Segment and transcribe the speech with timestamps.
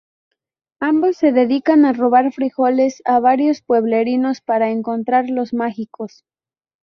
[0.79, 6.25] Ambos se dedican a robar frijoles a varios pueblerinos para encontrar los mágicos.